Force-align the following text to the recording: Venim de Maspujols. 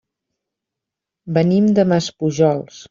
Venim 1.39 1.71
de 1.81 1.87
Maspujols. 1.95 2.79